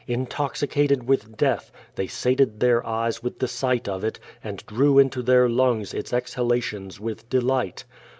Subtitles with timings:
[0.07, 5.21] Intoxicated with death, they sated their eyes with the sight of it, and drew into
[5.21, 7.85] their lungs its exhalations with delight.